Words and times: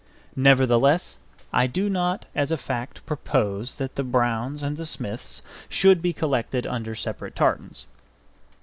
Nevertheless, 0.35 1.17
I 1.53 1.67
do 1.67 1.87
not 1.87 2.25
as 2.33 2.49
a 2.49 2.57
fact 2.57 3.05
propose 3.05 3.75
that 3.77 3.97
the 3.97 4.03
Browns 4.03 4.63
and 4.63 4.75
the 4.75 4.87
Smiths 4.87 5.43
should 5.69 6.01
be 6.01 6.11
collected 6.11 6.65
under 6.65 6.95
separate 6.95 7.35
tartans. 7.35 7.85